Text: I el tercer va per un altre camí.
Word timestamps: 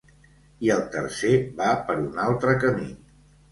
I 0.67 0.71
el 0.75 0.81
tercer 0.95 1.35
va 1.61 1.75
per 1.91 1.99
un 2.07 2.19
altre 2.27 2.59
camí. 2.67 2.91